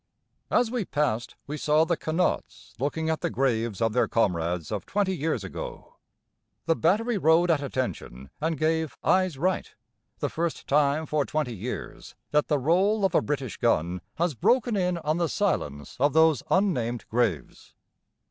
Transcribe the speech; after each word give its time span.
As 0.49 0.71
we 0.71 0.83
passed 0.83 1.35
we 1.45 1.57
saw 1.57 1.85
the 1.85 1.95
Connaughts 1.95 2.73
looking 2.79 3.07
at 3.11 3.21
the 3.21 3.29
graves 3.29 3.81
of 3.83 3.93
their 3.93 4.07
comrades 4.07 4.71
of 4.71 4.83
twenty 4.87 5.15
years 5.15 5.43
ago. 5.43 5.97
The 6.65 6.75
Battery 6.75 7.19
rode 7.19 7.51
at 7.51 7.61
attention 7.61 8.31
and 8.41 8.57
gave 8.57 8.97
"Eyes 9.03 9.37
right": 9.37 9.71
the 10.17 10.27
first 10.27 10.65
time 10.65 11.05
for 11.05 11.23
twenty 11.23 11.55
years 11.55 12.15
that 12.31 12.47
the 12.47 12.57
roll 12.57 13.05
of 13.05 13.13
a 13.13 13.21
British 13.21 13.57
gun 13.57 14.01
has 14.15 14.33
broken 14.33 14.75
in 14.75 14.97
on 14.97 15.17
the 15.17 15.29
silence 15.29 15.97
of 15.99 16.13
those 16.13 16.41
unnamed 16.49 17.05
graves. 17.07 17.75